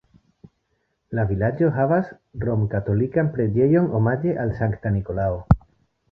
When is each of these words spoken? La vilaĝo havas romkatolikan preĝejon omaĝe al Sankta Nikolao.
La 1.17 1.25
vilaĝo 1.31 1.67
havas 1.75 2.07
romkatolikan 2.49 3.29
preĝejon 3.35 3.91
omaĝe 3.99 4.33
al 4.45 4.55
Sankta 4.61 4.93
Nikolao. 4.97 5.37